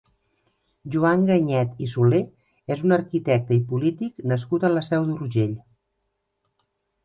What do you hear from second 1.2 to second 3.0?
Ganyet i Solé és un